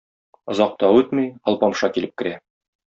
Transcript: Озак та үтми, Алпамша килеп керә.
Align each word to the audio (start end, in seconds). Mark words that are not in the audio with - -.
Озак 0.53 0.73
та 0.85 0.89
үтми, 1.01 1.27
Алпамша 1.53 1.95
килеп 1.99 2.19
керә. 2.23 2.39